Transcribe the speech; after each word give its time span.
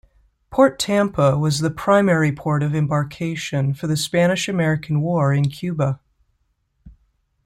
Port 0.49 0.79
Tampa 0.79 1.37
was 1.37 1.59
the 1.59 1.69
primary 1.69 2.31
port 2.31 2.63
of 2.63 2.73
embarkation 2.73 3.71
for 3.75 3.85
the 3.85 3.95
Spanish-American 3.95 4.99
War 4.99 5.31
in 5.31 5.47
Cuba. 5.47 5.99